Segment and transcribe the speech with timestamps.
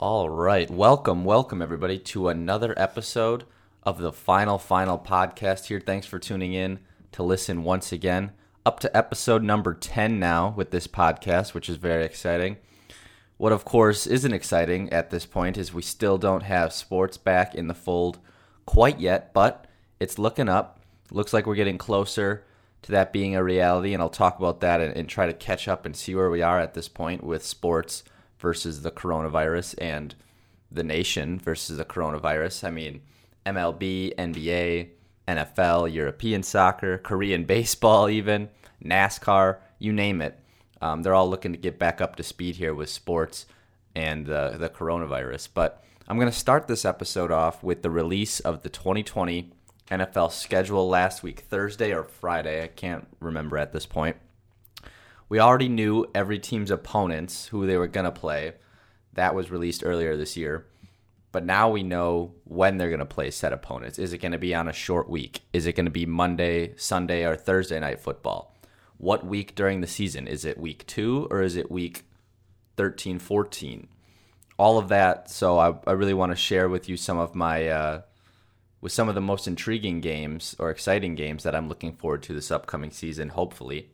[0.00, 0.70] All right.
[0.70, 3.42] Welcome, welcome, everybody, to another episode
[3.82, 5.80] of the Final Final podcast here.
[5.80, 6.78] Thanks for tuning in
[7.10, 8.30] to listen once again.
[8.64, 12.58] Up to episode number 10 now with this podcast, which is very exciting.
[13.38, 17.56] What, of course, isn't exciting at this point is we still don't have sports back
[17.56, 18.20] in the fold
[18.66, 19.66] quite yet, but
[19.98, 20.78] it's looking up.
[21.10, 22.44] Looks like we're getting closer
[22.82, 25.66] to that being a reality, and I'll talk about that and, and try to catch
[25.66, 28.04] up and see where we are at this point with sports
[28.38, 30.14] versus the coronavirus and
[30.70, 32.64] the nation versus the coronavirus.
[32.64, 33.00] I mean,
[33.46, 34.88] MLB, NBA,
[35.26, 38.48] NFL, European soccer, Korean baseball, even
[38.84, 40.38] NASCAR, you name it.
[40.80, 43.46] Um, they're all looking to get back up to speed here with sports
[43.94, 45.48] and the, the coronavirus.
[45.52, 49.50] But I'm going to start this episode off with the release of the 2020
[49.90, 52.62] NFL schedule last week, Thursday or Friday.
[52.62, 54.16] I can't remember at this point.
[55.28, 58.54] We already knew every team's opponents, who they were going to play.
[59.12, 60.66] That was released earlier this year.
[61.32, 63.98] But now we know when they're going to play set opponents.
[63.98, 65.42] Is it going to be on a short week?
[65.52, 68.56] Is it going to be Monday, Sunday, or Thursday night football?
[68.96, 70.26] What week during the season?
[70.26, 72.04] Is it week two or is it week
[72.76, 73.88] 13, 14?
[74.56, 75.30] All of that.
[75.30, 78.02] So I, I really want to share with you some of my, uh,
[78.80, 82.32] with some of the most intriguing games or exciting games that I'm looking forward to
[82.32, 83.90] this upcoming season, hopefully.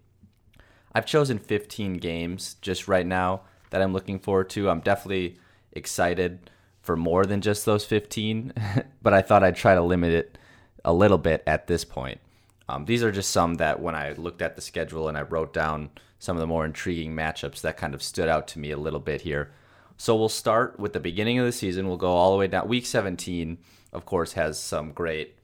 [0.94, 4.70] I've chosen 15 games just right now that I'm looking forward to.
[4.70, 5.38] I'm definitely
[5.72, 6.50] excited
[6.80, 8.52] for more than just those 15,
[9.02, 10.38] but I thought I'd try to limit it
[10.84, 12.20] a little bit at this point.
[12.68, 15.52] Um, these are just some that when I looked at the schedule and I wrote
[15.52, 18.78] down some of the more intriguing matchups that kind of stood out to me a
[18.78, 19.50] little bit here.
[19.96, 21.86] So we'll start with the beginning of the season.
[21.86, 22.68] We'll go all the way down.
[22.68, 23.58] Week 17,
[23.92, 25.36] of course, has some great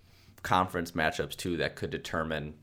[0.42, 2.54] conference matchups too that could determine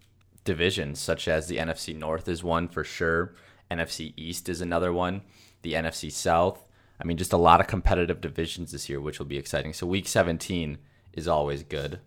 [0.48, 3.36] divisions, such as the NFC North is one for sure.
[3.70, 5.22] NFC East is another one.
[5.62, 6.68] The NFC South.
[7.00, 9.74] I mean, just a lot of competitive divisions this year, which will be exciting.
[9.74, 10.80] So, week 17
[11.14, 12.00] is always good.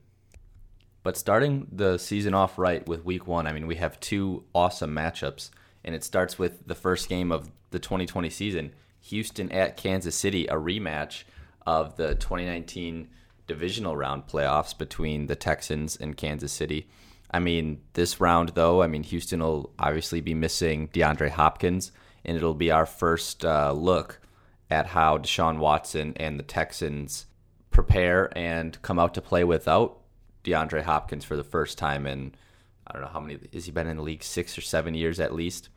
[1.02, 4.94] But starting the season off right with week one, I mean, we have two awesome
[4.94, 5.50] matchups.
[5.84, 10.46] And it starts with the first game of the 2020 season Houston at Kansas City,
[10.46, 11.24] a rematch
[11.66, 13.08] of the 2019
[13.46, 16.88] divisional round playoffs between the Texans and Kansas City.
[17.30, 21.92] I mean, this round, though, I mean, Houston will obviously be missing DeAndre Hopkins,
[22.24, 24.20] and it'll be our first uh, look
[24.68, 27.26] at how Deshaun Watson and the Texans
[27.70, 30.00] prepare and come out to play without
[30.44, 32.34] DeAndre Hopkins for the first time in,
[32.86, 34.22] I don't know how many, has he been in the league?
[34.22, 35.68] Six or seven years at least.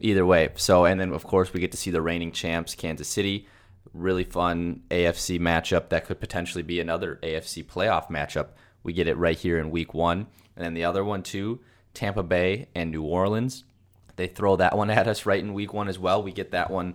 [0.00, 0.50] Either way.
[0.56, 3.48] So, and then, of course, we get to see the reigning champs, Kansas City.
[3.92, 8.48] Really fun AFC matchup that could potentially be another AFC playoff matchup.
[8.88, 10.28] We get it right here in week one.
[10.56, 11.60] And then the other one, too,
[11.92, 13.64] Tampa Bay and New Orleans.
[14.16, 16.22] They throw that one at us right in week one as well.
[16.22, 16.94] We get that one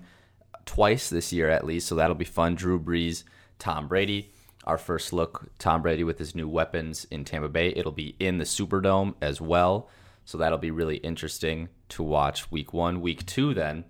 [0.66, 2.56] twice this year at least, so that'll be fun.
[2.56, 3.26] Drew Brees,
[3.59, 4.31] Tom Brady.
[4.64, 7.72] Our first look, Tom Brady with his new weapons in Tampa Bay.
[7.76, 9.88] It'll be in the Superdome as well,
[10.25, 13.02] so that'll be really interesting to watch week one.
[13.02, 13.86] Week two, then,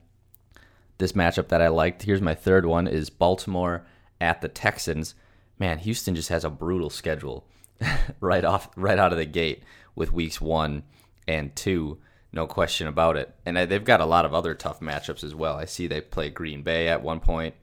[0.98, 2.04] this matchup that I liked.
[2.04, 3.86] Here's my third one is Baltimore
[4.20, 5.16] at the Texans.
[5.58, 7.48] Man, Houston just has a brutal schedule.
[8.20, 9.64] right off right out of the gate
[9.96, 10.84] with weeks one
[11.28, 12.00] and two.
[12.32, 13.34] No question about it.
[13.46, 15.56] And uh, they've got a lot of other tough matchups as well.
[15.56, 17.54] I see they play Green Bay at one point.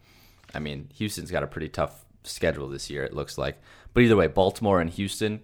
[0.54, 3.60] I mean, Houston's got a pretty tough schedule this year, it looks like.
[3.92, 5.42] But either way, Baltimore and Houston,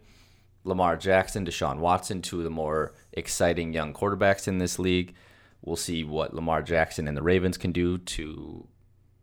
[0.65, 5.15] Lamar Jackson, Deshaun Watson, two of the more exciting young quarterbacks in this league.
[5.63, 8.69] We'll see what Lamar Jackson and the Ravens can do to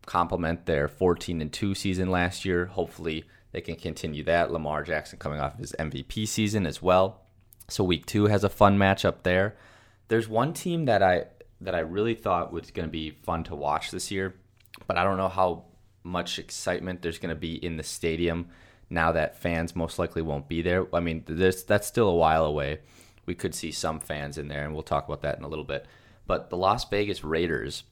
[0.04, 2.66] complement their 14 and 2 season last year.
[2.66, 4.50] Hopefully, they can continue that.
[4.50, 7.20] Lamar Jackson coming off of his MVP season as well.
[7.68, 9.54] So week two has a fun matchup there.
[10.08, 11.26] There's one team that I
[11.60, 14.34] that I really thought was going to be fun to watch this year,
[14.88, 15.66] but I don't know how
[16.02, 18.48] much excitement there's going to be in the stadium
[18.90, 20.88] now that fans most likely won't be there.
[20.92, 22.80] I mean, that's still a while away.
[23.24, 25.64] We could see some fans in there, and we'll talk about that in a little
[25.64, 25.86] bit.
[26.26, 27.84] But the Las Vegas Raiders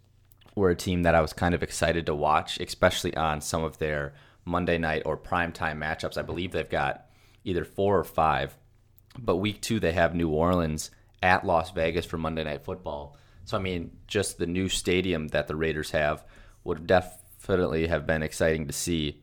[0.57, 3.79] were a team that I was kind of excited to watch, especially on some of
[3.79, 4.13] their
[4.45, 6.19] Monday night or primetime matchups.
[6.19, 7.07] I believe they've got
[7.45, 8.57] either four or five.
[9.19, 10.91] But week two, they have New Orleans
[11.23, 13.17] at Las Vegas for Monday Night Football.
[13.45, 16.25] So, I mean, just the new stadium that the Raiders have
[16.65, 19.23] would definitely have been exciting to see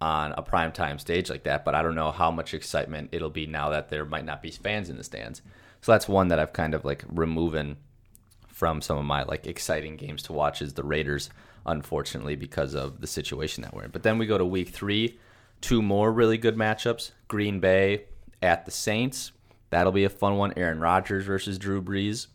[0.00, 1.64] on a primetime stage like that.
[1.64, 4.50] But I don't know how much excitement it'll be now that there might not be
[4.50, 5.42] fans in the stands.
[5.80, 7.76] So, that's one that I've kind of like removing
[8.48, 11.28] from some of my like exciting games to watch is the Raiders
[11.66, 13.90] unfortunately, because of the situation that we're in.
[13.90, 15.18] But then we go to week three,
[15.60, 18.04] two more really good matchups Green Bay
[18.42, 19.32] at the Saints.
[19.70, 20.52] That'll be a fun one.
[20.56, 22.28] Aaron Rodgers versus Drew Brees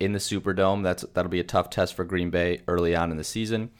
[0.00, 0.82] in the Superdome.
[0.82, 3.70] That's that'll be a tough test for Green Bay early on in the season.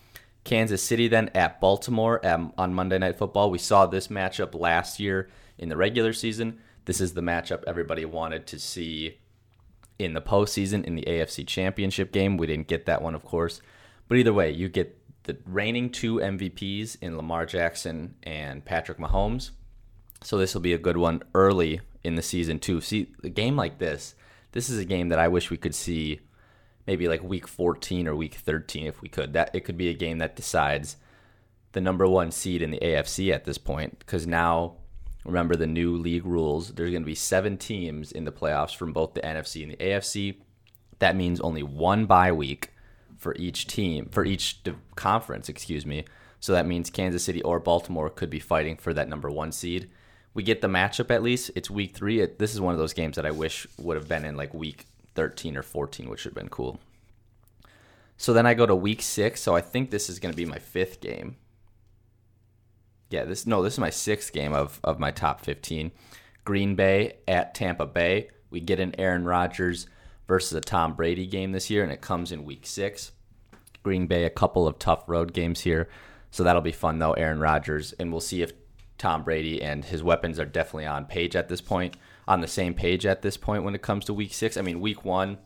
[0.44, 3.50] Kansas City then at Baltimore on Monday Night Football.
[3.50, 5.28] We saw this matchup last year
[5.58, 6.60] in the regular season.
[6.84, 9.18] This is the matchup everybody wanted to see
[9.98, 12.36] in the postseason in the AFC Championship game.
[12.36, 13.60] We didn't get that one, of course.
[14.08, 19.50] But either way, you get the reigning two MVPs in Lamar Jackson and Patrick Mahomes.
[20.22, 22.80] So this will be a good one early in the season too.
[22.80, 24.14] See, a game like this,
[24.52, 26.20] this is a game that I wish we could see
[26.86, 29.32] maybe like week 14 or week 13 if we could.
[29.32, 30.96] That it could be a game that decides
[31.72, 34.76] the number 1 seed in the AFC at this point because now
[35.24, 38.92] remember the new league rules, there's going to be 7 teams in the playoffs from
[38.92, 40.36] both the NFC and the AFC.
[41.00, 42.70] That means only one bye week
[43.16, 44.60] for each team, for each
[44.94, 46.04] conference, excuse me.
[46.40, 49.90] So that means Kansas City or Baltimore could be fighting for that number 1 seed
[50.36, 51.50] we get the matchup at least.
[51.54, 52.20] It's week three.
[52.20, 54.52] It, this is one of those games that I wish would have been in like
[54.52, 54.84] week
[55.14, 56.78] 13 or 14, which would have been cool.
[58.18, 59.40] So then I go to week six.
[59.40, 61.36] So I think this is going to be my fifth game.
[63.08, 65.90] Yeah, this no, this is my sixth game of of my top 15.
[66.44, 68.28] Green Bay at Tampa Bay.
[68.50, 69.86] We get an Aaron Rodgers
[70.26, 73.12] versus a Tom Brady game this year, and it comes in week six.
[73.82, 75.88] Green Bay, a couple of tough road games here.
[76.30, 78.52] So that'll be fun though, Aaron Rodgers, and we'll see if
[78.98, 81.96] Tom Brady and his weapons are definitely on page at this point,
[82.26, 84.56] on the same page at this point when it comes to week six.
[84.56, 85.38] I mean, week one,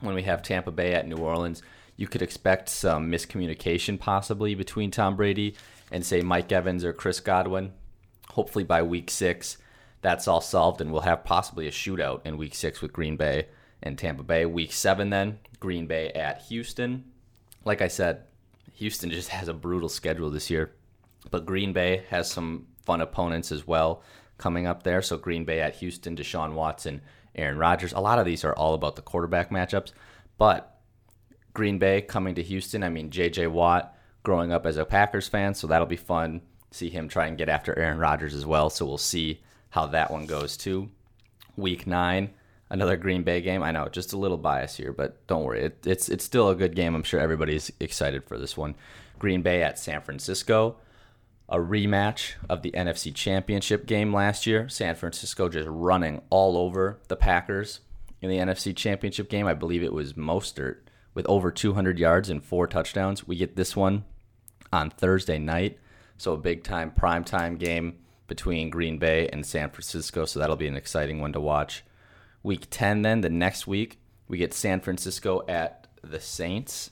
[0.00, 1.62] when we have Tampa Bay at New Orleans,
[1.96, 5.54] you could expect some miscommunication possibly between Tom Brady
[5.92, 7.72] and, say, Mike Evans or Chris Godwin.
[8.30, 9.58] Hopefully by week six,
[10.02, 13.46] that's all solved, and we'll have possibly a shootout in week six with Green Bay
[13.84, 14.44] and Tampa Bay.
[14.46, 17.04] Week seven, then, Green Bay at Houston.
[17.64, 18.24] Like I said,
[18.72, 20.72] Houston just has a brutal schedule this year,
[21.30, 24.02] but Green Bay has some fun opponents as well
[24.38, 25.00] coming up there.
[25.00, 27.02] So Green Bay at Houston, Deshaun Watson,
[27.36, 27.92] Aaron Rodgers.
[27.92, 29.92] A lot of these are all about the quarterback matchups,
[30.38, 30.80] but
[31.52, 32.82] Green Bay coming to Houston.
[32.82, 33.46] I mean, J.J.
[33.46, 36.40] Watt growing up as a Packers fan, so that'll be fun.
[36.70, 38.70] See him try and get after Aaron Rodgers as well.
[38.70, 40.90] So we'll see how that one goes too.
[41.56, 42.30] Week nine,
[42.74, 43.62] another Green Bay game.
[43.62, 45.64] I know, just a little bias here, but don't worry.
[45.64, 46.94] It, it's it's still a good game.
[46.94, 48.74] I'm sure everybody's excited for this one.
[49.18, 50.76] Green Bay at San Francisco
[51.48, 54.68] a rematch of the NFC Championship game last year.
[54.68, 57.80] San Francisco just running all over the Packers
[58.20, 59.46] in the NFC Championship game.
[59.46, 60.78] I believe it was Mostert
[61.12, 63.26] with over 200 yards and four touchdowns.
[63.26, 64.04] We get this one
[64.72, 65.78] on Thursday night,
[66.16, 70.24] so a big time prime time game between Green Bay and San Francisco.
[70.24, 71.84] So that'll be an exciting one to watch.
[72.44, 73.98] Week 10, then the next week,
[74.28, 76.90] we get San Francisco at the Saints.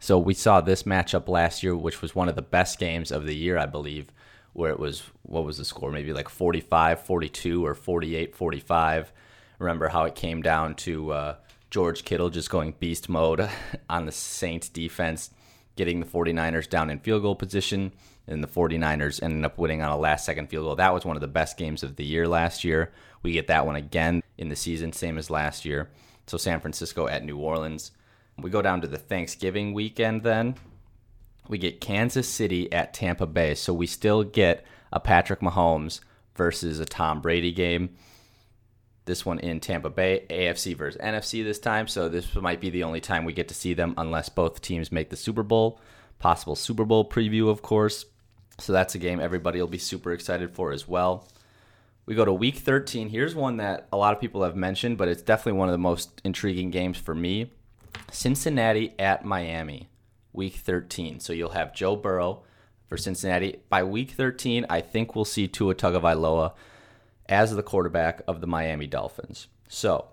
[0.00, 3.26] So we saw this matchup last year, which was one of the best games of
[3.26, 4.08] the year, I believe,
[4.54, 5.92] where it was, what was the score?
[5.92, 9.12] Maybe like 45 42 or 48 45.
[9.58, 11.36] Remember how it came down to uh,
[11.70, 13.48] George Kittle just going beast mode
[13.90, 15.30] on the Saints defense,
[15.76, 17.92] getting the 49ers down in field goal position,
[18.26, 20.76] and the 49ers ended up winning on a last second field goal.
[20.76, 22.92] That was one of the best games of the year last year.
[23.22, 25.90] We get that one again in the season, same as last year.
[26.26, 27.90] So San Francisco at New Orleans.
[28.38, 30.56] We go down to the Thanksgiving weekend then.
[31.48, 33.54] We get Kansas City at Tampa Bay.
[33.54, 36.00] So we still get a Patrick Mahomes
[36.34, 37.90] versus a Tom Brady game.
[39.06, 41.86] This one in Tampa Bay, AFC versus NFC this time.
[41.88, 44.90] So this might be the only time we get to see them unless both teams
[44.90, 45.78] make the Super Bowl.
[46.18, 48.06] Possible Super Bowl preview, of course.
[48.58, 51.28] So that's a game everybody will be super excited for as well.
[52.06, 53.08] We go to week 13.
[53.08, 55.78] Here's one that a lot of people have mentioned, but it's definitely one of the
[55.78, 57.50] most intriguing games for me.
[58.10, 59.88] Cincinnati at Miami,
[60.32, 61.20] week 13.
[61.20, 62.42] So you'll have Joe Burrow
[62.86, 63.60] for Cincinnati.
[63.68, 66.52] By week 13, I think we'll see Tua Tagovailoa
[67.28, 69.48] as the quarterback of the Miami Dolphins.
[69.68, 70.08] So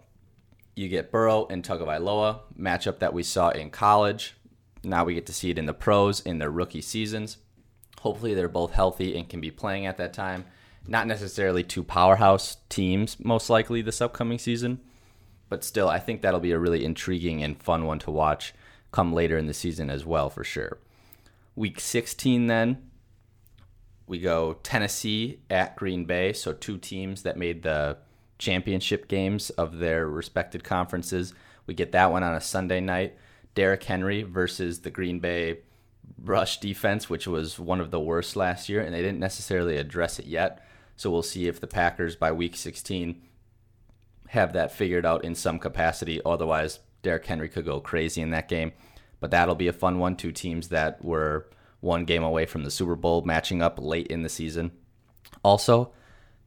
[0.75, 4.36] you get Burrow and Tagovailoa, matchup that we saw in college.
[4.84, 7.38] Now we get to see it in the pros in their rookie seasons.
[8.00, 10.46] Hopefully they're both healthy and can be playing at that time.
[10.88, 14.80] Not necessarily two powerhouse teams, most likely this upcoming season
[15.51, 18.53] but still, I think that'll be a really intriguing and fun one to watch
[18.94, 20.77] come later in the season as well, for sure.
[21.58, 22.89] Week 16, then,
[24.08, 26.34] we go Tennessee at Green Bay.
[26.34, 27.98] So, two teams that made the
[28.38, 31.34] championship games of their respected conferences.
[31.67, 33.15] We get that one on a Sunday night.
[33.53, 35.60] Derrick Henry versus the Green Bay
[36.24, 40.20] rush defense, which was one of the worst last year, and they didn't necessarily address
[40.20, 40.65] it yet.
[40.96, 43.22] So we'll see if the Packers by week 16
[44.29, 46.22] have that figured out in some capacity.
[46.25, 48.72] Otherwise, Derrick Henry could go crazy in that game.
[49.20, 50.15] But that'll be a fun one.
[50.15, 51.48] Two teams that were
[51.82, 54.72] one game away from the Super Bowl matching up late in the season.
[55.44, 55.92] Also,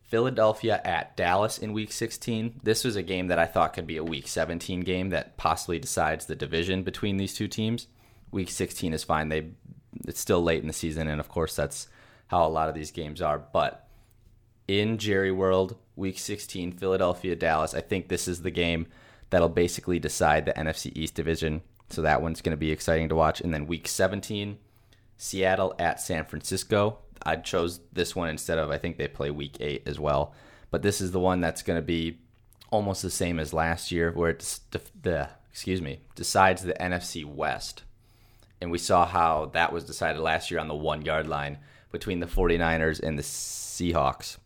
[0.03, 2.61] Philadelphia at Dallas in week 16.
[2.62, 5.79] This was a game that I thought could be a week 17 game that possibly
[5.79, 7.88] decides the division between these two teams.
[8.31, 9.29] week 16 is fine.
[9.29, 9.50] They
[10.07, 11.88] it's still late in the season, and of course that's
[12.29, 13.38] how a lot of these games are.
[13.38, 13.88] But
[14.67, 17.75] in Jerry World, week 16, Philadelphia Dallas.
[17.75, 18.87] I think this is the game
[19.31, 21.62] that'll basically decide the NFC East division.
[21.91, 23.41] So that one's going to be exciting to watch.
[23.41, 24.59] And then week 17,
[25.16, 26.99] Seattle at San Francisco.
[27.23, 30.35] I chose this one instead of I think they play week 8 as well.
[30.71, 32.18] But this is the one that's going to be
[32.71, 34.61] almost the same as last year where it's
[35.02, 37.85] the excuse me, decides the NFC West.
[38.61, 41.59] And we saw how that was decided last year on the 1-yard line
[41.92, 44.38] between the 49ers and the Seahawks.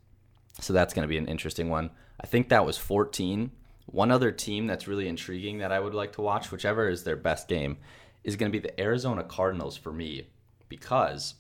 [0.60, 1.88] So that's going to be an interesting one.
[2.20, 3.50] I think that was 14.
[3.87, 7.16] One other team that's really intriguing that I would like to watch, whichever is their
[7.16, 7.78] best game,
[8.22, 10.26] is going to be the Arizona Cardinals for me
[10.68, 11.34] because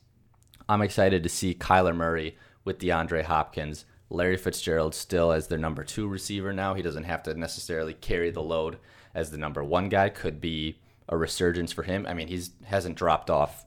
[0.68, 3.84] I'm excited to see Kyler Murray with DeAndre Hopkins.
[4.10, 6.74] Larry Fitzgerald still as their number two receiver now.
[6.74, 8.78] He doesn't have to necessarily carry the load
[9.14, 10.08] as the number one guy.
[10.08, 12.06] Could be a resurgence for him.
[12.06, 13.66] I mean, he's hasn't dropped off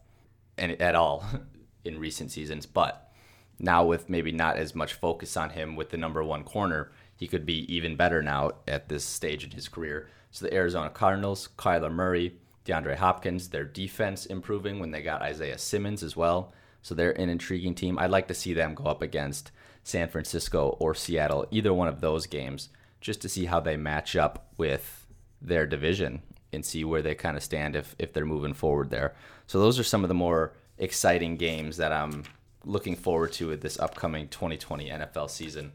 [0.58, 1.26] any, at all
[1.86, 3.12] in recent seasons, but
[3.60, 7.28] now with maybe not as much focus on him with the number one corner, he
[7.28, 10.08] could be even better now at this stage in his career.
[10.32, 15.58] So the Arizona Cardinals, Kyler Murray, DeAndre Hopkins, their defense improving when they got Isaiah
[15.58, 16.54] Simmons as well.
[16.82, 17.98] So they're an intriguing team.
[18.00, 19.52] I'd like to see them go up against
[19.84, 24.16] San Francisco or Seattle, either one of those games, just to see how they match
[24.16, 25.08] up with
[25.42, 26.22] their division
[26.54, 29.16] and see where they kind of stand if, if they're moving forward there.
[29.48, 32.24] So those are some of the more exciting games that I'm
[32.66, 35.72] looking forward to with this upcoming 2020 NFL season.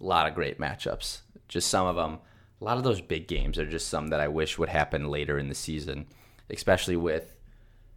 [0.00, 1.20] A lot of great matchups.
[1.48, 2.18] Just some of them.
[2.60, 5.38] A lot of those big games are just some that I wish would happen later
[5.38, 6.06] in the season,
[6.50, 7.34] especially with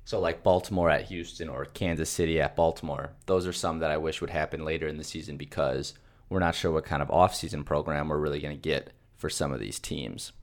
[0.05, 3.11] so like Baltimore at Houston or Kansas City at Baltimore.
[3.25, 5.93] Those are some that I wish would happen later in the season because
[6.29, 9.53] we're not sure what kind of offseason program we're really going to get for some
[9.53, 10.33] of these teams.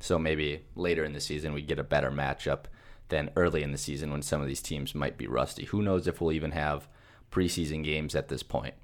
[0.00, 2.64] So maybe later in the season we get a better matchup
[3.08, 5.66] than early in the season when some of these teams might be rusty.
[5.66, 6.88] Who knows if we'll even have
[7.30, 8.74] preseason games at this point.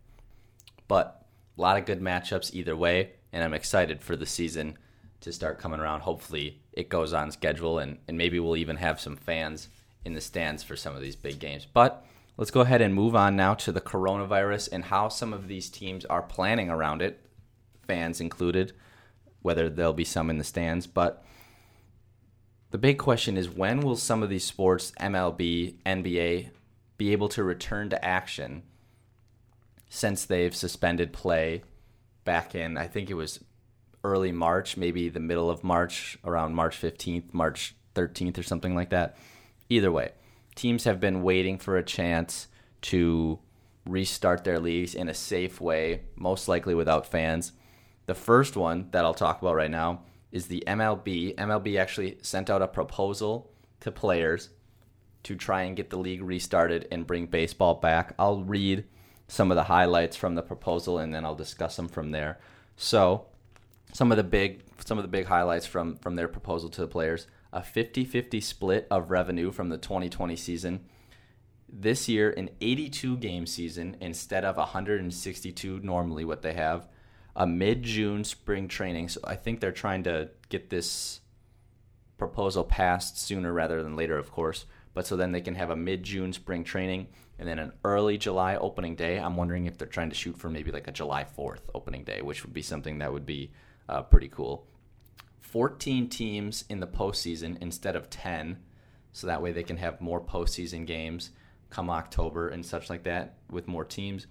[0.88, 1.24] But
[1.56, 4.76] a lot of good matchups either way, and I'm excited for the season
[5.20, 6.00] to start coming around.
[6.00, 9.68] Hopefully, it goes on schedule, and, and maybe we'll even have some fans
[10.04, 11.66] in the stands for some of these big games.
[11.66, 12.04] But
[12.36, 15.68] let's go ahead and move on now to the coronavirus and how some of these
[15.68, 17.20] teams are planning around it,
[17.86, 18.72] fans included,
[19.42, 20.86] whether there'll be some in the stands.
[20.86, 21.24] But
[22.70, 26.50] the big question is when will some of these sports, MLB, NBA,
[26.96, 28.62] be able to return to action
[29.88, 31.62] since they've suspended play
[32.24, 33.40] back in, I think it was
[34.04, 38.90] early March, maybe the middle of March, around March 15th, March 13th, or something like
[38.90, 39.16] that.
[39.68, 40.12] Either way,
[40.54, 42.48] teams have been waiting for a chance
[42.82, 43.38] to
[43.86, 47.52] restart their leagues in a safe way, most likely without fans.
[48.06, 51.34] The first one that I'll talk about right now is the MLB.
[51.36, 53.50] MLB actually sent out a proposal
[53.80, 54.50] to players
[55.22, 58.14] to try and get the league restarted and bring baseball back.
[58.18, 58.84] I'll read
[59.30, 62.38] some of the highlights from the proposal and then I'll discuss them from there.
[62.76, 63.26] So,
[63.92, 66.88] some of the big some of the big highlights from from their proposal to the
[66.88, 70.84] players a 50-50 split of revenue from the 2020 season.
[71.68, 76.88] This year an 82 game season instead of 162 normally what they have.
[77.36, 81.20] A mid-june spring training so i think they're trying to get this
[82.18, 85.76] proposal passed sooner rather than later of course but so then they can have a
[85.76, 87.06] mid-june spring training
[87.38, 90.48] and then an early july opening day i'm wondering if they're trying to shoot for
[90.48, 93.50] maybe like a july 4th opening day which would be something that would be
[93.90, 94.66] uh, pretty cool.
[95.40, 98.58] 14 teams in the postseason instead of 10,
[99.12, 101.30] so that way they can have more postseason games
[101.68, 104.28] come October and such like that with more teams.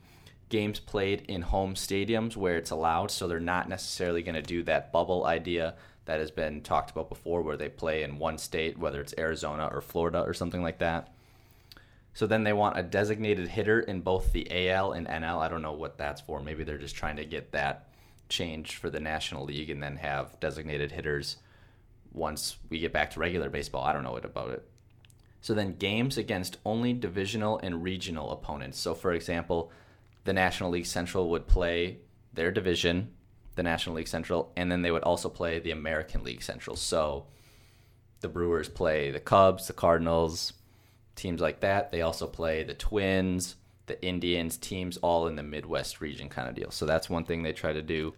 [0.48, 4.64] Games played in home stadiums where it's allowed, so they're not necessarily going to do
[4.64, 5.76] that bubble idea
[6.10, 9.70] that has been talked about before where they play in one state, whether it's Arizona
[9.72, 11.14] or Florida or something like that.
[12.16, 15.38] So then they want a designated hitter in both the AL and NL.
[15.38, 16.42] I don't know what that's for.
[16.42, 17.90] Maybe they're just trying to get that
[18.28, 21.38] change for the National League and then have designated hitters
[22.12, 23.84] once we get back to regular baseball.
[23.84, 24.68] I don't know about it.
[25.42, 28.80] So then games against only divisional and regional opponents.
[28.80, 29.72] So for example,
[30.24, 32.00] the National League Central would play
[32.34, 33.12] their division,
[33.60, 36.78] the National League Central, and then they would also play the American League Central.
[36.78, 37.26] So
[38.22, 40.54] the Brewers play the Cubs, the Cardinals,
[41.18, 41.92] teams like that.
[41.92, 46.56] They also play the Twins, the Indians, teams all in the Midwest region kind of
[46.56, 46.72] deal.
[46.72, 48.14] So that's one thing they try to do.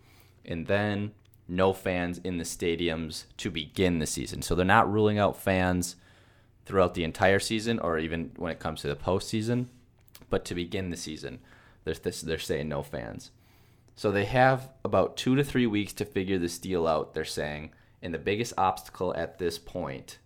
[0.46, 1.14] And then
[1.48, 4.44] no fans in the stadiums to begin the season.
[4.44, 5.96] So they're not ruling out fans
[6.68, 9.66] throughout the entire season or even when it comes to the postseason.
[10.30, 11.40] But to begin the season,
[11.84, 13.32] they're, they're saying no fans.
[13.96, 17.72] So they have about two to three weeks to figure this deal out, they're saying.
[18.02, 20.18] And the biggest obstacle at this point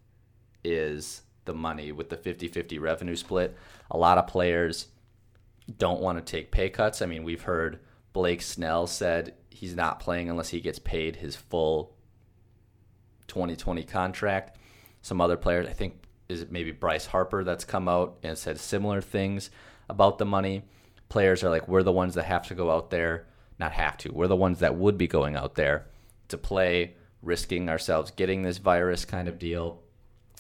[0.64, 3.56] is the money with the 50-50 revenue split.
[3.92, 4.88] A lot of players
[5.78, 7.02] don't want to take pay cuts.
[7.02, 7.80] I mean, we've heard
[8.14, 11.96] Blake Snell said he's not playing unless he gets paid his full
[13.28, 14.58] 2020 contract.
[15.02, 19.02] Some other players, I think, is maybe Bryce Harper that's come out and said similar
[19.02, 19.50] things
[19.90, 20.64] about the money.
[21.10, 23.28] Players are like, we're the ones that have to go out there,
[23.60, 25.88] not have to, we're the ones that would be going out there
[26.28, 29.82] to play, risking ourselves getting this virus kind of deal.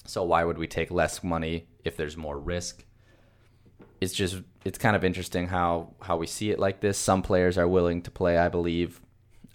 [0.06, 2.86] So why would we take less money if there's more risk?
[4.02, 6.98] It's just it's kind of interesting how how we see it like this.
[6.98, 9.02] Some players are willing to play, I believe.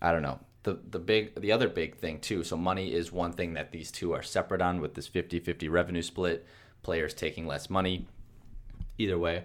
[0.02, 2.42] I don't know the the big the other big thing too.
[2.44, 6.02] So money is one thing that these two are separate on with this 50-50 revenue
[6.02, 6.46] split,
[6.82, 8.06] players taking less money.
[8.98, 9.44] Either way.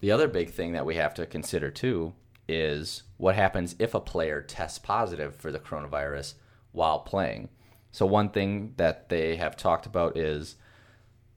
[0.00, 2.14] The other big thing that we have to consider too
[2.48, 6.34] is what happens if a player tests positive for the coronavirus
[6.72, 7.48] while playing.
[7.92, 10.56] So one thing that they have talked about is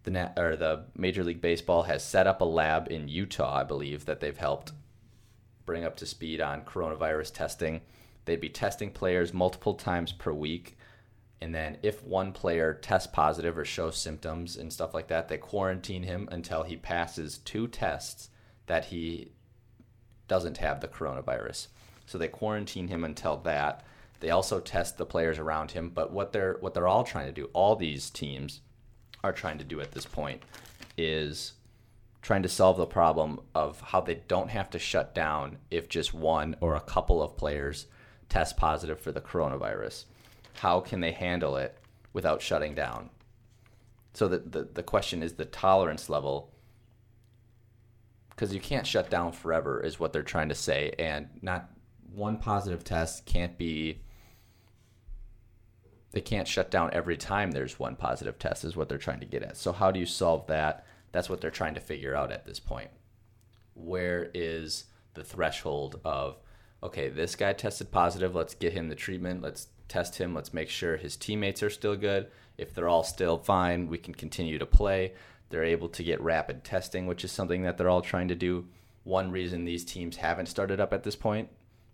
[0.04, 3.64] the net, or the Major League Baseball has set up a lab in Utah, I
[3.64, 4.72] believe, that they've helped
[5.66, 7.82] bring up to speed on coronavirus testing
[8.28, 10.78] They'd be testing players multiple times per week.
[11.40, 15.38] And then if one player tests positive or shows symptoms and stuff like that, they
[15.38, 18.30] quarantine him until he passes two tests
[18.66, 19.32] that he
[20.28, 21.68] doesn't have the coronavirus.
[22.06, 23.84] So they quarantine him until that.
[24.20, 27.32] They also test the players around him, but what they're what they're all trying to
[27.32, 28.62] do, all these teams
[29.24, 30.42] are trying to do at this point
[30.98, 31.54] is
[32.22, 36.14] trying to solve the problem of how they don't have to shut down if just
[36.14, 37.88] one or a couple of players
[38.28, 40.06] test positive for the coronavirus.
[40.56, 41.78] How can they handle it
[42.14, 43.10] without shutting down?
[44.14, 46.52] So the, the, the question is the tolerance level
[48.38, 51.70] because you can't shut down forever is what they're trying to say and not
[52.14, 54.02] one positive test can't be
[56.12, 59.26] they can't shut down every time there's one positive test is what they're trying to
[59.26, 62.32] get at so how do you solve that that's what they're trying to figure out
[62.32, 62.90] at this point
[63.74, 66.38] where is the threshold of
[66.84, 68.36] okay, this guy tested positive.
[68.36, 69.42] Let's get him the treatment.
[69.42, 70.34] Let's test him.
[70.34, 72.28] Let's make sure his teammates are still good.
[72.58, 75.14] If they're all still fine, we can continue to play.
[75.50, 78.68] They're able to get rapid testing, which is something that they're all trying to do.
[79.04, 81.50] One reason these teams haven't started up at this point,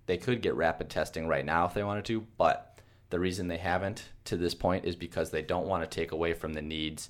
[0.05, 3.57] they could get rapid testing right now if they wanted to, but the reason they
[3.57, 7.09] haven't to this point is because they don't want to take away from the needs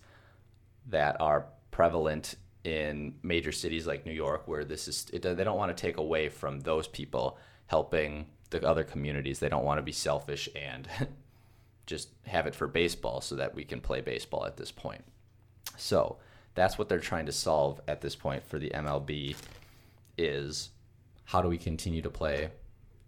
[0.89, 5.57] that are prevalent in major cities like New York, where this is, it, they don't
[5.57, 9.39] want to take away from those people helping the other communities.
[9.39, 10.87] They don't want to be selfish and
[11.85, 15.03] just have it for baseball so that we can play baseball at this point.
[15.77, 16.17] So
[16.55, 19.35] that's what they're trying to solve at this point for the MLB
[20.17, 20.69] is
[21.25, 22.49] how do we continue to play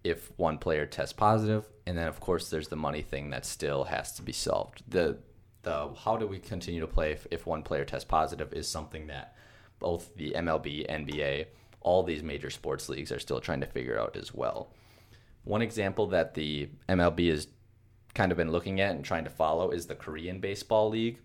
[0.04, 3.86] if one player tests positive and then of course there's the money thing that still
[3.86, 4.84] has to be solved.
[4.88, 5.18] The
[5.64, 9.08] the how do we continue to play if, if one player tests positive is something
[9.08, 9.36] that
[9.80, 11.48] both the MLB, NBA,
[11.82, 14.72] all these major sports leagues are still trying to figure out as well.
[15.44, 17.48] One example that the MLB has
[18.14, 21.20] kind of been looking at and trying to follow is the Korean Baseball League.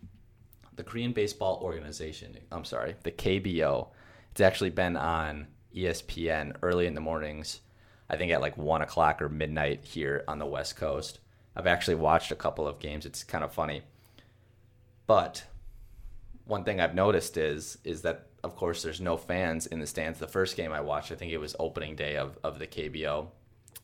[0.80, 3.88] The Korean Baseball Organization, I'm sorry, the KBO.
[4.30, 7.60] It's actually been on ESPN early in the mornings,
[8.08, 11.18] I think at like 1 o'clock or midnight here on the West Coast.
[11.54, 13.04] I've actually watched a couple of games.
[13.04, 13.82] It's kind of funny.
[15.06, 15.44] But
[16.46, 20.18] one thing I've noticed is is that of course, there's no fans in the stands.
[20.18, 23.26] The first game I watched, I think it was opening day of, of the KBO.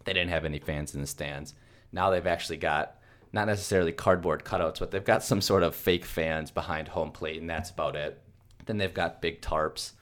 [0.06, 1.52] They didn't have any fans in the stands.
[1.92, 2.95] Now they've actually got
[3.32, 7.40] not necessarily cardboard cutouts, but they've got some sort of fake fans behind home plate,
[7.40, 8.20] and that's about it.
[8.66, 9.92] Then they've got big tarps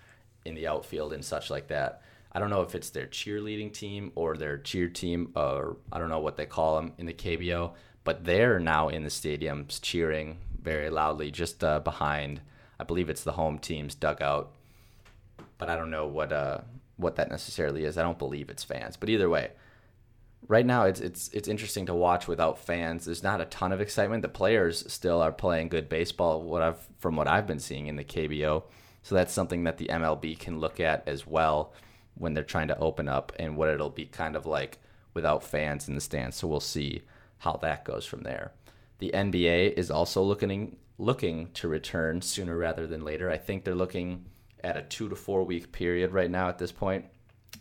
[0.45, 2.03] in the outfield and such like that.
[2.33, 6.09] I don't know if it's their cheerleading team or their cheer team, or I don't
[6.09, 10.39] know what they call them in the KBO, but they're now in the stadiums cheering
[10.61, 12.41] very loudly just uh, behind
[12.79, 14.53] I believe it's the home team's dugout,
[15.59, 16.59] but I don't know what uh
[16.97, 17.99] what that necessarily is.
[17.99, 19.51] I don't believe it's fans, but either way,
[20.49, 23.05] right now it's it's it's interesting to watch without fans.
[23.05, 24.23] There's not a ton of excitement.
[24.23, 26.43] The players still are playing good baseball.
[26.43, 28.65] What I've from what I've been seeing in the KBO,
[29.03, 31.73] so that's something that the MLB can look at as well
[32.15, 34.79] when they're trying to open up and what it'll be kind of like
[35.15, 36.37] without fans in the stands.
[36.37, 37.03] So we'll see
[37.39, 38.53] how that goes from there.
[38.99, 43.31] The NBA is also looking looking to return sooner rather than later.
[43.31, 44.27] I think they're looking
[44.63, 47.07] at a two to four week period right now at this point.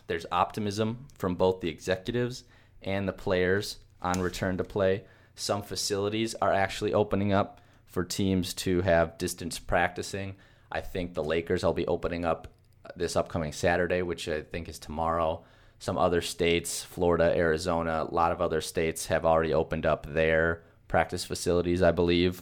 [0.08, 2.43] There's optimism from both the executives
[2.86, 5.04] and the players on return to play.
[5.36, 10.36] Some facilities are actually opening up for teams to have distance practicing.
[10.72, 12.48] I think the Lakers will be opening up
[12.96, 15.43] this upcoming Saturday, which I think is tomorrow.
[15.80, 20.63] Some other states, Florida, Arizona, a lot of other states have already opened up their
[20.88, 22.41] practice facilities, I believe.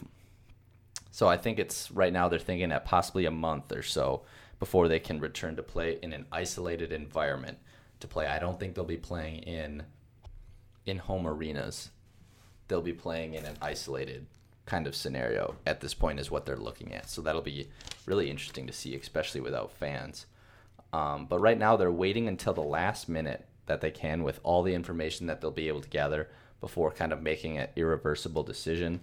[1.10, 4.22] So I think it's right now they're thinking at possibly a month or so
[4.58, 7.58] before they can return to play in an isolated environment
[8.00, 8.26] to play.
[8.26, 9.82] I don't think they'll be playing in
[10.86, 11.90] in home arenas.
[12.68, 14.26] They'll be playing in an isolated
[14.64, 17.10] kind of scenario at this point is what they're looking at.
[17.10, 17.68] So that'll be
[18.06, 20.26] really interesting to see, especially without fans.
[20.92, 24.62] Um, but right now they're waiting until the last minute that they can with all
[24.62, 26.28] the information that they'll be able to gather
[26.60, 29.00] before kind of making an irreversible decision.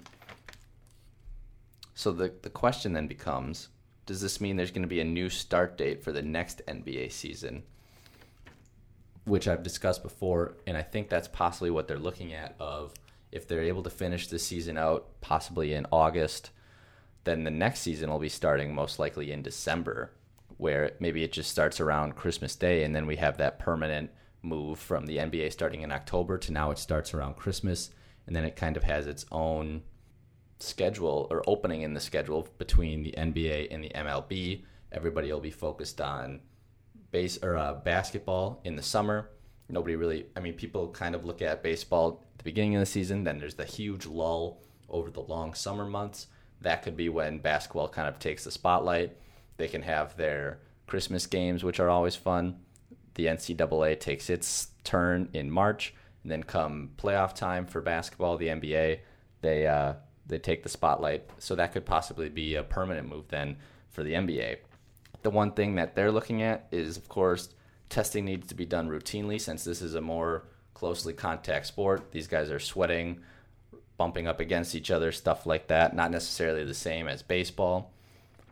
[1.94, 3.70] So the, the question then becomes
[4.06, 7.12] does this mean there's going to be a new start date for the next NBA
[7.12, 7.62] season?
[9.26, 12.94] Which I've discussed before, and I think that's possibly what they're looking at of
[13.32, 16.50] if they're able to finish the season out possibly in August,
[17.26, 20.12] then the next season will be starting most likely in December,
[20.58, 24.10] where maybe it just starts around Christmas Day and then we have that permanent
[24.42, 27.92] move from the NBA starting in October to now it starts around Christmas
[28.26, 29.82] and then it kind of has its own
[30.60, 34.64] schedule or opening in the schedule between the NBA and the MLB.
[34.92, 36.42] Everybody will be focused on
[37.12, 39.30] base or uh, basketball in the summer.
[39.68, 42.86] Nobody really, I mean, people kind of look at baseball at the beginning of the
[42.86, 43.24] season.
[43.24, 46.28] Then there's the huge lull over the long summer months.
[46.62, 49.16] That could be when basketball kind of takes the spotlight.
[49.58, 52.60] They can have their Christmas games, which are always fun.
[53.16, 55.94] The NCAA takes its turn in March,
[56.24, 59.00] and then come playoff time for basketball, the NBA,
[59.42, 59.94] they uh,
[60.26, 61.30] they take the spotlight.
[61.38, 63.58] So that could possibly be a permanent move then
[63.90, 64.58] for the NBA.
[65.22, 67.50] The one thing that they're looking at is, of course,
[67.90, 72.12] testing needs to be done routinely since this is a more closely contact sport.
[72.12, 73.20] These guys are sweating,
[73.98, 75.96] bumping up against each other, stuff like that.
[75.96, 77.92] Not necessarily the same as baseball,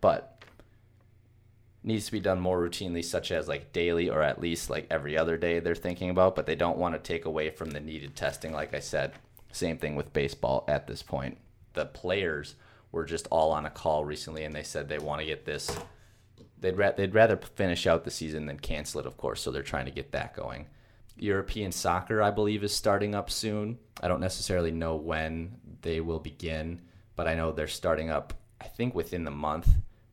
[0.01, 0.43] but
[1.83, 5.17] needs to be done more routinely, such as like daily or at least like every
[5.17, 8.15] other day they're thinking about, but they don't want to take away from the needed
[8.15, 9.13] testing, like I said.
[9.53, 11.37] Same thing with baseball at this point
[11.77, 12.55] the players
[12.91, 15.77] were just all on a call recently, and they said they want to get this.
[16.59, 19.41] They'd ra- they'd rather finish out the season than cancel it, of course.
[19.41, 20.67] So they're trying to get that going.
[21.17, 23.79] European soccer, I believe, is starting up soon.
[24.01, 26.81] I don't necessarily know when they will begin,
[27.15, 28.33] but I know they're starting up.
[28.61, 29.69] I think within the month,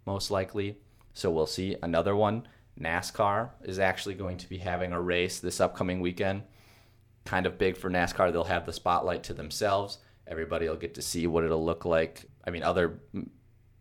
[0.07, 0.79] most likely.
[1.13, 1.77] So we'll see.
[1.83, 2.49] Another one,
[2.81, 6.43] NASCAR is actually going to be having a race this upcoming weekend.
[7.25, 8.33] Kind of big for NASCAR.
[8.33, 9.99] They'll have the spotlight to themselves.
[10.27, 12.25] Everybody will get to see what it'll look like.
[12.47, 13.01] I mean, other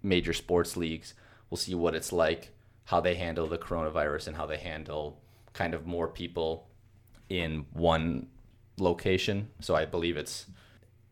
[0.01, 1.13] major sports leagues
[1.53, 2.49] will see what it's like,
[2.85, 5.21] how they handle the coronavirus, and how they handle
[5.53, 6.67] kind of more people
[7.29, 8.25] in one
[8.79, 9.47] location.
[9.59, 10.47] So I believe it's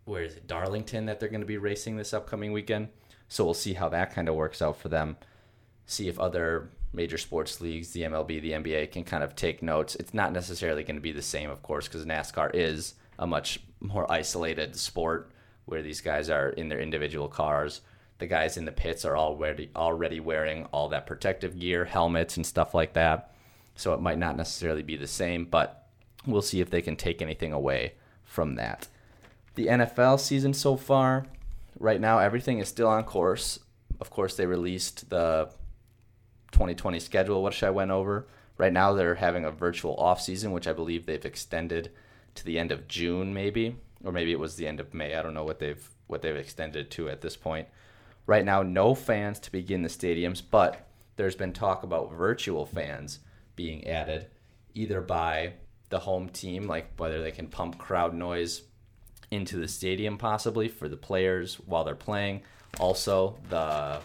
[0.06, 2.88] where is it Darlington that they're going to be racing this upcoming weekend.
[3.28, 5.16] So we'll see how that kind of works out for them.
[5.86, 9.94] See if other major sports leagues, the MLB, the NBA, can kind of take notes.
[9.94, 13.60] It's not necessarily going to be the same, of course, because NASCAR is a much
[13.80, 15.30] more isolated sport
[15.66, 17.82] where these guys are in their individual cars.
[18.22, 22.46] The guys in the pits are already already wearing all that protective gear, helmets and
[22.46, 23.34] stuff like that.
[23.74, 25.88] So it might not necessarily be the same, but
[26.28, 28.88] we'll see if they can take anything away from that.
[29.56, 31.26] The NFL season so far,
[31.80, 33.58] right now everything is still on course.
[34.00, 35.50] Of course, they released the
[36.52, 38.28] 2020 schedule, which I went over.
[38.56, 41.90] Right now, they're having a virtual off season, which I believe they've extended
[42.36, 45.16] to the end of June, maybe, or maybe it was the end of May.
[45.16, 47.68] I don't know what they've what they've extended to at this point.
[48.32, 53.20] Right now, no fans to begin the stadiums, but there's been talk about virtual fans
[53.58, 54.28] being added,
[54.74, 55.56] either by
[55.90, 58.62] the home team, like whether they can pump crowd noise
[59.32, 62.44] into the stadium possibly for the players while they're playing.
[62.80, 64.00] Also, the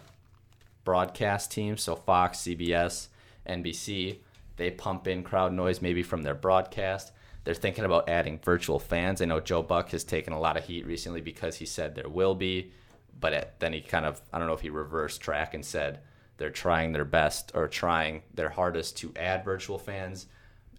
[0.82, 3.06] broadcast teams, so Fox, CBS,
[3.48, 4.18] NBC,
[4.56, 7.12] they pump in crowd noise maybe from their broadcast.
[7.44, 9.22] They're thinking about adding virtual fans.
[9.22, 12.08] I know Joe Buck has taken a lot of heat recently because he said there
[12.08, 12.72] will be,
[13.18, 16.00] but then he kind of, I don't know if he reversed track and said
[16.36, 20.26] they're trying their best or trying their hardest to add virtual fans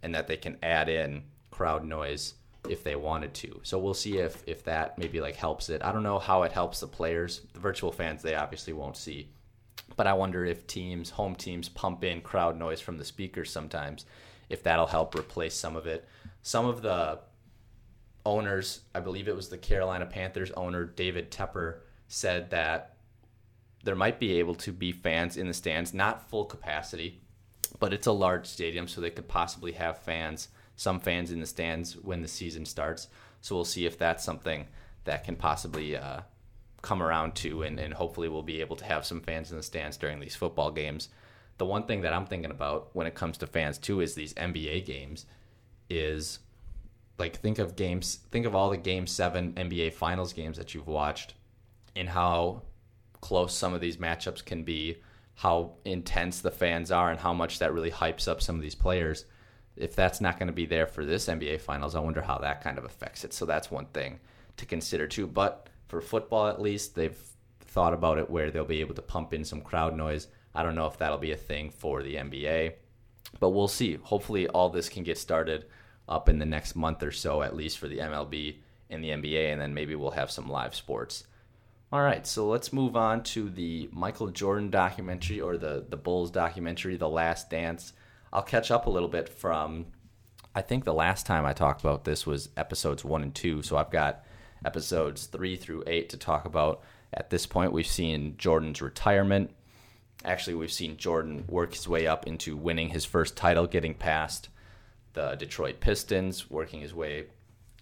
[0.04, 2.36] and that they can add in crowd noise
[2.69, 3.60] if they wanted to.
[3.63, 5.84] So we'll see if if that maybe like helps it.
[5.84, 7.41] I don't know how it helps the players.
[7.54, 9.30] The virtual fans they obviously won't see.
[9.95, 14.06] But I wonder if teams, home teams pump in crowd noise from the speakers sometimes
[14.50, 16.08] if that'll help replace some of it.
[16.41, 17.19] Some of the
[18.26, 22.96] owners, I believe it was the Carolina Panthers owner David Tepper, said that
[23.84, 27.22] there might be able to be fans in the stands, not full capacity,
[27.80, 31.46] but it's a large stadium, so they could possibly have fans, some fans in the
[31.46, 33.08] stands when the season starts.
[33.41, 34.67] So we'll see if that's something
[35.04, 36.22] that can possibly uh,
[36.82, 39.63] come around to, and, and hopefully we'll be able to have some fans in the
[39.63, 41.10] stands during these football games
[41.58, 44.34] the one thing that I'm thinking about when it comes to fans too is these
[44.36, 45.26] NBA games
[45.89, 46.39] is
[47.17, 50.88] like think of games think of all the game 7 NBA finals games that you've
[50.88, 51.34] watched
[51.97, 52.63] and how
[53.21, 54.97] close some of these matchups can be,
[55.36, 58.75] how intense the fans are, and how much that really hypes up some of these
[58.75, 59.25] players.
[59.75, 62.63] If that's not going to be there for this NBA Finals, I wonder how that
[62.63, 63.33] kind of affects it.
[63.33, 64.19] So that's one thing
[64.57, 65.27] to consider too.
[65.27, 67.17] But for football, at least, they've
[67.60, 70.27] thought about it where they'll be able to pump in some crowd noise.
[70.55, 72.73] I don't know if that'll be a thing for the NBA,
[73.39, 73.95] but we'll see.
[73.95, 75.65] Hopefully, all this can get started
[76.10, 78.57] up in the next month or so, at least for the MLB
[78.89, 81.25] and the NBA, and then maybe we'll have some live sports.
[81.89, 86.30] All right, so let's move on to the Michael Jordan documentary or the the Bulls
[86.30, 87.93] documentary, The Last Dance.
[88.34, 89.86] I'll catch up a little bit from
[90.54, 93.78] I think the last time I talked about this was episodes 1 and 2, so
[93.78, 94.26] I've got
[94.65, 96.82] episodes 3 through 8 to talk about.
[97.13, 99.52] At this point, we've seen Jordan's retirement.
[100.26, 104.50] Actually, we've seen Jordan work his way up into winning his first title, getting past
[105.13, 107.28] the Detroit Pistons, working his way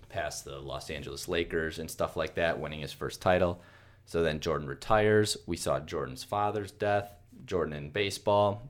[0.09, 3.61] past the Los Angeles Lakers and stuff like that, winning his first title.
[4.05, 5.37] So then Jordan retires.
[5.45, 7.11] We saw Jordan's father's death,
[7.45, 8.69] Jordan in baseball,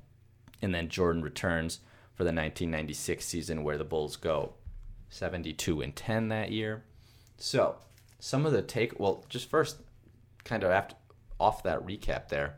[0.61, 1.79] and then Jordan returns
[2.13, 4.53] for the 1996 season where the Bulls go
[5.09, 6.83] 72 and 10 that year.
[7.37, 7.75] So,
[8.19, 9.77] some of the take well, just first
[10.45, 10.95] kind of after
[11.39, 12.55] off that recap there.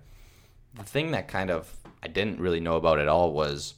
[0.75, 3.73] The thing that kind of I didn't really know about at all was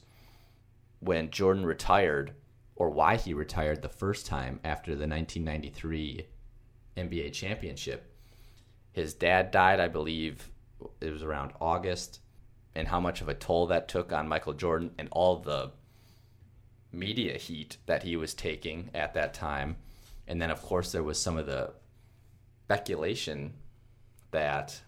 [1.00, 2.32] when Jordan retired
[2.76, 6.26] or why he retired the first time after the 1993
[6.96, 8.09] NBA championship.
[8.92, 10.50] His dad died, I believe
[11.00, 12.20] it was around August,
[12.74, 15.70] and how much of a toll that took on Michael Jordan and all the
[16.92, 19.76] media heat that he was taking at that time.
[20.26, 21.72] And then, of course, there was some of the
[22.64, 23.54] speculation
[24.30, 24.80] that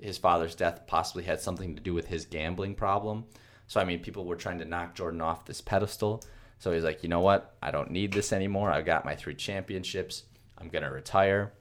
[0.00, 3.24] his father's death possibly had something to do with his gambling problem.
[3.68, 6.24] So, I mean, people were trying to knock Jordan off this pedestal.
[6.58, 7.56] So he's like, you know what?
[7.62, 8.70] I don't need this anymore.
[8.70, 10.24] I've got my three championships.
[10.58, 11.52] I'm going to retire.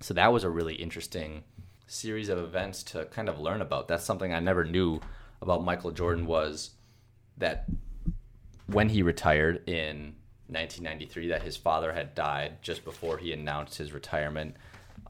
[0.00, 1.44] So that was a really interesting
[1.86, 3.88] series of events to kind of learn about.
[3.88, 5.00] That's something I never knew
[5.40, 6.70] about Michael Jordan was
[7.38, 7.66] that
[8.66, 10.14] when he retired in
[10.48, 14.56] 1993 that his father had died just before he announced his retirement.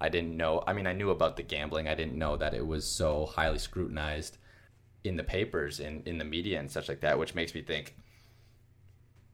[0.00, 0.62] I didn't know.
[0.66, 1.88] I mean, I knew about the gambling.
[1.88, 4.38] I didn't know that it was so highly scrutinized
[5.04, 7.94] in the papers and in the media and such like that, which makes me think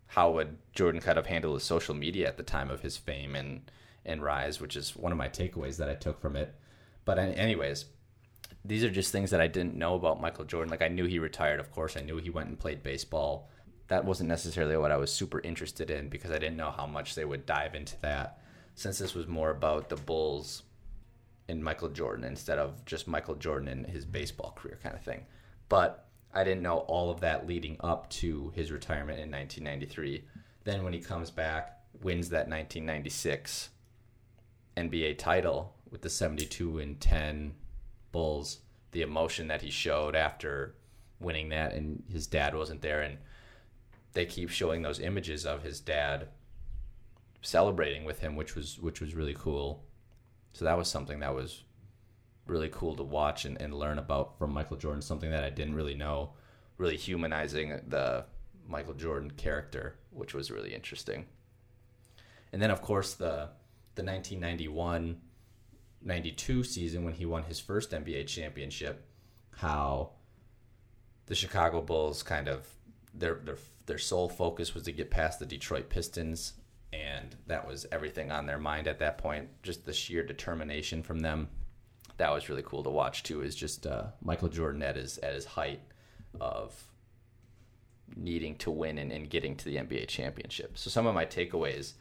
[0.09, 3.35] how would Jordan kind of handle his social media at the time of his fame
[3.35, 3.71] and
[4.05, 6.55] and rise, which is one of my takeaways that I took from it.
[7.05, 7.87] But anyways,
[8.65, 10.71] these are just things that I didn't know about Michael Jordan.
[10.71, 11.97] Like I knew he retired, of course.
[11.97, 13.49] I knew he went and played baseball.
[13.89, 17.15] That wasn't necessarily what I was super interested in because I didn't know how much
[17.15, 18.39] they would dive into that.
[18.75, 20.63] Since this was more about the Bulls
[21.49, 25.27] and Michael Jordan instead of just Michael Jordan and his baseball career kind of thing.
[25.69, 30.25] But I didn't know all of that leading up to his retirement in 1993.
[30.65, 33.69] Then when he comes back, wins that 1996
[34.77, 37.55] NBA title with the 72 and 10
[38.11, 38.59] Bulls,
[38.93, 40.75] the emotion that he showed after
[41.21, 43.19] winning that, and his dad wasn't there, and
[44.13, 46.29] they keep showing those images of his dad
[47.41, 49.85] celebrating with him, which was which was really cool.
[50.53, 51.65] So that was something that was
[52.47, 55.75] really cool to watch and, and learn about from Michael Jordan, something that I didn't
[55.75, 56.33] really know,
[56.77, 58.27] really humanizing the
[58.69, 61.27] Michael Jordan character, which was really interesting.
[62.53, 63.51] And then of course the
[63.95, 65.21] the 1991
[66.05, 69.07] 92 season when he won his first NBA championship,
[69.59, 70.11] how
[71.27, 72.67] the Chicago Bulls kind of
[73.15, 76.55] their their their sole focus was to get past the Detroit Pistons
[76.93, 81.21] and that was everything on their mind at that point, just the sheer determination from
[81.21, 81.49] them.
[82.19, 85.35] That was really cool to watch too is just uh, Michael Jordan at his at
[85.35, 85.81] his height
[86.41, 86.89] of
[88.15, 90.77] needing to win and, and getting to the NBA championship.
[90.77, 91.95] So some of my takeaways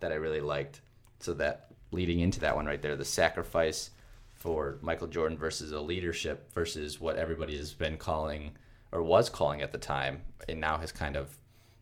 [0.00, 0.80] that I really liked
[1.20, 3.90] so that leading into that one right there, the sacrifice
[4.34, 8.52] for Michael Jordan versus a leadership versus what everybody has been calling
[8.92, 11.36] or was calling at the time, and now has kind of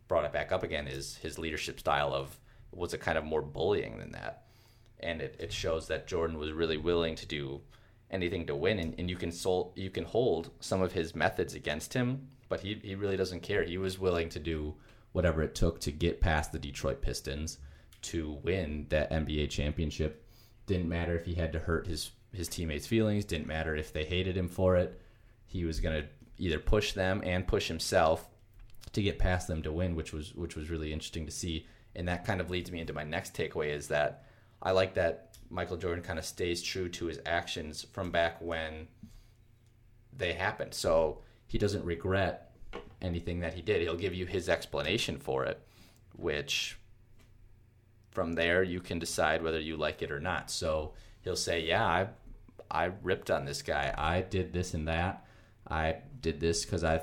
[0.07, 2.37] brought it back up again, is his leadership style of
[2.71, 4.43] was it kind of more bullying than that.
[4.99, 7.61] And it, it shows that Jordan was really willing to do
[8.11, 11.53] anything to win and, and you can sol- you can hold some of his methods
[11.53, 13.63] against him, but he, he really doesn't care.
[13.63, 14.75] He was willing to do
[15.11, 17.57] whatever it took to get past the Detroit Pistons
[18.05, 20.25] to win that NBA championship.
[20.67, 23.25] Didn't matter if he had to hurt his his teammates' feelings.
[23.25, 24.99] Didn't matter if they hated him for it.
[25.45, 26.05] He was gonna
[26.37, 28.27] either push them and push himself
[28.91, 31.65] to get past them to win, which was which was really interesting to see.
[31.95, 34.25] And that kind of leads me into my next takeaway is that
[34.61, 38.87] I like that Michael Jordan kind of stays true to his actions from back when
[40.11, 40.73] they happened.
[40.73, 42.51] So he doesn't regret
[43.01, 43.81] anything that he did.
[43.81, 45.61] He'll give you his explanation for it,
[46.15, 46.77] which
[48.15, 50.49] from there you can decide whether you like it or not.
[50.49, 52.07] So he'll say, "Yeah, I
[52.71, 53.93] I ripped on this guy.
[53.95, 55.25] I did this and that.
[55.69, 57.01] I did this because I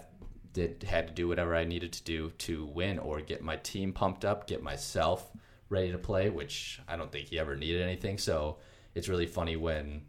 [0.53, 3.93] did had to do whatever I needed to do to win or get my team
[3.93, 5.31] pumped up, get myself
[5.69, 8.19] ready to play, which I don't think he ever needed anything.
[8.19, 8.59] So
[8.95, 10.03] it's really funny when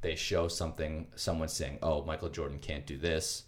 [0.00, 3.44] they show something, someone saying, "Oh, Michael Jordan can't do this.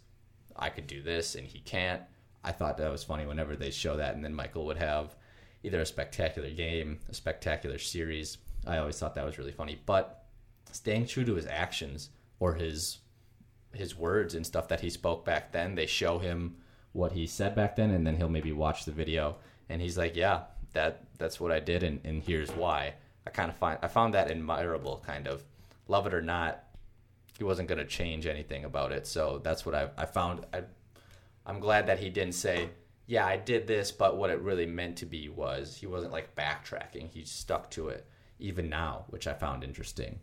[0.56, 2.02] I could do this, and he can't."
[2.44, 5.16] I thought that was funny whenever they show that, and then Michael would have
[5.64, 8.38] either a spectacular game, a spectacular series.
[8.66, 9.81] I always thought that was really funny.
[9.85, 10.27] But
[10.70, 12.98] staying true to his actions or his
[13.72, 16.55] his words and stuff that he spoke back then, they show him
[16.92, 19.37] what he said back then, and then he'll maybe watch the video
[19.68, 20.42] and he's like, "Yeah,
[20.74, 22.94] that that's what I did, and, and here's why."
[23.27, 25.42] I kind of find I found that admirable, kind of
[25.88, 26.64] love it or not.
[27.38, 30.44] He wasn't going to change anything about it, so that's what I I found.
[30.53, 30.62] I
[31.46, 32.70] I'm glad that he didn't say,
[33.07, 36.35] "Yeah, I did this," but what it really meant to be was he wasn't like
[36.35, 37.11] backtracking.
[37.11, 38.07] He stuck to it
[38.38, 40.21] even now, which I found interesting.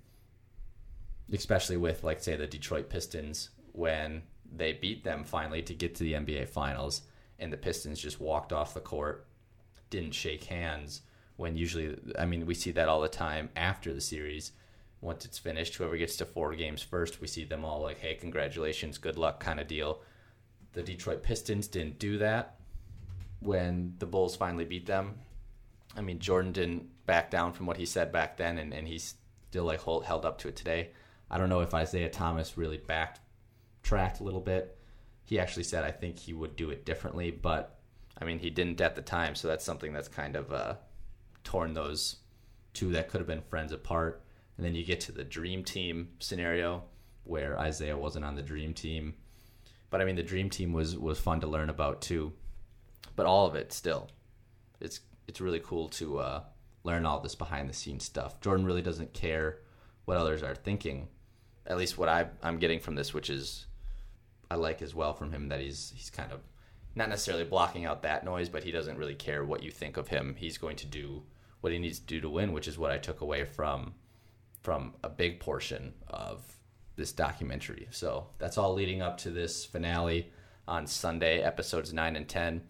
[1.31, 6.03] Especially with like say the Detroit Pistons when they beat them finally to get to
[6.03, 7.03] the NBA finals
[7.39, 9.27] and the Pistons just walked off the court,
[9.89, 11.01] didn't shake hands
[11.37, 14.51] when usually I mean we see that all the time after the series.
[14.99, 18.15] Once it's finished, whoever gets to four games first, we see them all like, "Hey,
[18.15, 20.01] congratulations, good luck," kind of deal
[20.73, 22.55] the Detroit Pistons didn't do that
[23.41, 25.15] when the Bulls finally beat them.
[25.95, 29.15] I mean, Jordan didn't back down from what he said back then, and, and he's
[29.49, 30.91] still like hold, held up to it today.
[31.29, 34.77] I don't know if Isiah Thomas really backtracked a little bit.
[35.23, 37.79] He actually said, I think he would do it differently, but
[38.19, 40.75] I mean, he didn't at the time, so that's something that's kind of uh,
[41.43, 42.17] torn those
[42.73, 44.23] two that could have been friends apart.
[44.57, 46.83] And then you get to the dream team scenario
[47.23, 49.15] where Isiah wasn't on the dream team
[49.91, 52.33] but I mean, the dream team was was fun to learn about too.
[53.15, 54.09] But all of it still,
[54.79, 56.43] it's it's really cool to uh,
[56.83, 58.39] learn all this behind the scenes stuff.
[58.41, 59.59] Jordan really doesn't care
[60.05, 61.07] what others are thinking.
[61.67, 63.67] At least what I I'm getting from this, which is
[64.49, 66.41] I like as well from him that he's he's kind of
[66.95, 70.09] not necessarily blocking out that noise, but he doesn't really care what you think of
[70.09, 70.35] him.
[70.37, 71.23] He's going to do
[71.61, 73.93] what he needs to do to win, which is what I took away from
[74.61, 76.43] from a big portion of
[76.95, 77.87] this documentary.
[77.91, 80.31] So that's all leading up to this finale
[80.67, 82.61] on Sunday, episodes 9 and 10.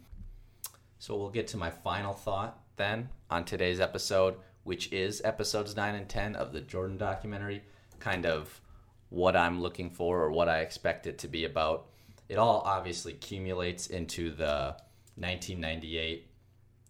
[1.01, 4.35] So we'll get to my final thought then on today's episode,
[4.65, 7.63] which is episodes 9 and 10 of the Jordan documentary,
[7.97, 8.61] kind of
[9.09, 11.87] what I'm looking for or what I expect it to be about.
[12.29, 14.75] It all obviously accumulates into the
[15.15, 16.27] 1998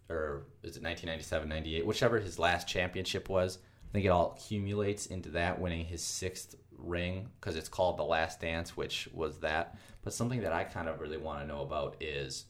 [0.10, 3.58] or is it 1997 98 whichever his last championship was
[3.90, 8.04] i think it all accumulates into that winning his sixth ring because it's called The
[8.04, 9.78] Last Dance, which was that.
[10.04, 12.46] But something that I kind of really want to know about is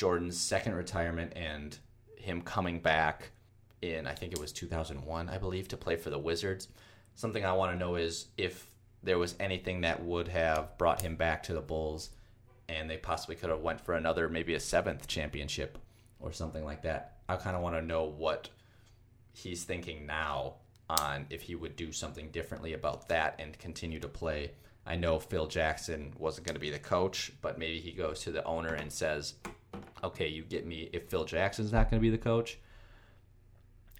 [0.00, 1.76] Jordan's second retirement and
[2.16, 3.32] him coming back
[3.82, 6.68] in, I think it was 2001, I believe, to play for the Wizards.
[7.16, 8.66] Something I want to know is if
[9.02, 12.08] there was anything that would have brought him back to the Bulls
[12.66, 15.76] and they possibly could have went for another maybe a seventh championship
[16.18, 17.18] or something like that.
[17.28, 18.48] I kind of want to know what
[19.34, 20.54] he's thinking now
[20.88, 24.52] on if he would do something differently about that and continue to play.
[24.86, 28.30] I know Phil Jackson wasn't going to be the coach, but maybe he goes to
[28.30, 29.34] the owner and says,
[30.02, 32.58] "Okay, you get me if Phil Jackson's not going to be the coach,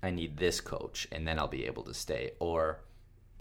[0.02, 2.80] I need this coach and then I'll be able to stay." Or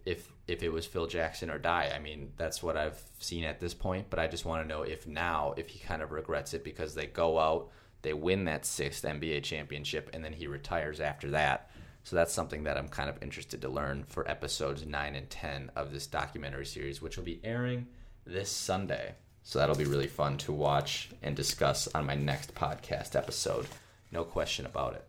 [0.05, 3.59] if if it was Phil Jackson or die, I mean, that's what I've seen at
[3.59, 6.53] this point, but I just want to know if now if he kind of regrets
[6.53, 7.69] it because they go out,
[8.01, 11.69] they win that 6th NBA championship and then he retires after that
[12.03, 15.71] so that's something that I'm kind of interested to learn for episodes 9 and 10
[15.75, 17.87] of this documentary series, which will be airing
[18.25, 19.15] this Sunday.
[19.43, 23.67] So that'll be really fun to watch and discuss on my next podcast episode.
[24.11, 25.05] No question about it.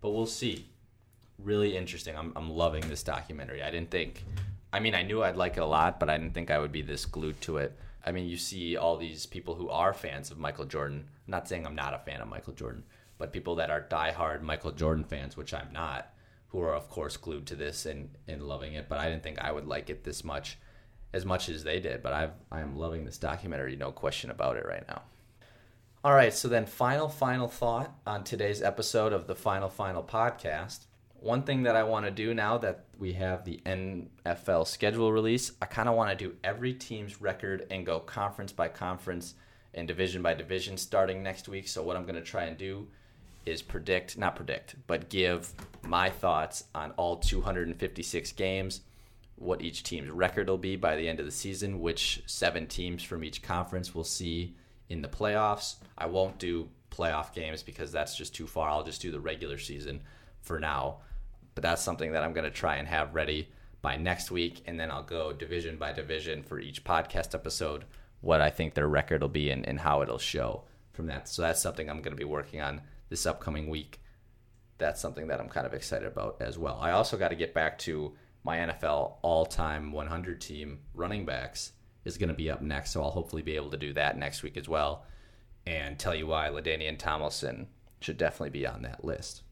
[0.00, 0.66] But we'll see.
[1.38, 2.16] Really interesting.
[2.16, 3.62] I'm, I'm loving this documentary.
[3.62, 4.24] I didn't think,
[4.72, 6.72] I mean, I knew I'd like it a lot, but I didn't think I would
[6.72, 7.76] be this glued to it.
[8.04, 11.04] I mean, you see all these people who are fans of Michael Jordan.
[11.26, 12.84] I'm not saying I'm not a fan of Michael Jordan,
[13.18, 16.12] but people that are diehard Michael Jordan fans, which I'm not
[16.48, 18.88] who are of course glued to this and, and loving it.
[18.88, 20.58] But I didn't think I would like it this much,
[21.12, 22.02] as much as they did.
[22.02, 25.02] But I've I am loving this documentary, no question about it right now.
[26.04, 30.86] All right, so then final final thought on today's episode of the Final Final podcast.
[31.18, 35.52] One thing that I want to do now that we have the NFL schedule release,
[35.60, 39.34] I kind of want to do every team's record and go conference by conference
[39.74, 41.68] and division by division starting next week.
[41.68, 42.86] So what I'm going to try and do
[43.44, 45.52] is predict, not predict, but give
[45.82, 48.80] my thoughts on all 256 games,
[49.36, 53.02] what each team's record will be by the end of the season, which seven teams
[53.02, 54.56] from each conference will see
[54.88, 55.76] in the playoffs.
[55.96, 58.68] I won't do playoff games because that's just too far.
[58.68, 60.00] I'll just do the regular season
[60.40, 60.98] for now.
[61.54, 63.48] But that's something that I'm going to try and have ready
[63.82, 67.84] by next week, and then I'll go division by division for each podcast episode,
[68.20, 71.28] what I think their record will be and, and how it'll show from that.
[71.28, 72.80] So that's something I'm going to be working on
[73.10, 74.00] this upcoming week.
[74.78, 76.78] That's something that I'm kind of excited about as well.
[76.80, 78.12] I also got to get back to
[78.46, 81.72] my NFL all time 100 team running backs
[82.04, 82.92] is going to be up next.
[82.92, 85.04] So I'll hopefully be able to do that next week as well
[85.66, 87.66] and tell you why LaDainian Tomlinson
[88.00, 89.42] should definitely be on that list.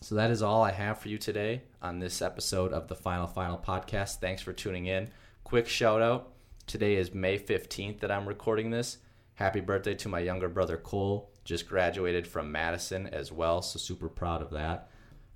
[0.00, 3.26] So that is all I have for you today on this episode of the Final
[3.26, 4.20] Final podcast.
[4.20, 5.10] Thanks for tuning in.
[5.44, 6.32] Quick shout out.
[6.66, 8.96] Today is May 15th that I'm recording this.
[9.34, 11.30] Happy birthday to my younger brother Cole.
[11.44, 14.88] Just graduated from Madison as well, so super proud of that.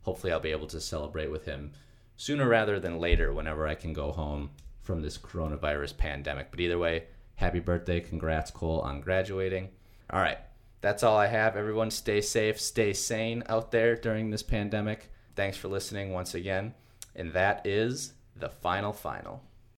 [0.05, 1.73] Hopefully, I'll be able to celebrate with him
[2.17, 4.51] sooner rather than later whenever I can go home
[4.81, 6.51] from this coronavirus pandemic.
[6.51, 7.05] But either way,
[7.37, 8.01] happy birthday.
[8.01, 9.71] Congrats, Cole, on graduating.
[10.11, 10.39] All right.
[10.81, 11.57] That's all I have.
[11.57, 15.11] Everyone stay safe, stay sane out there during this pandemic.
[15.35, 16.75] Thanks for listening once again.
[17.17, 19.43] And that is the final final.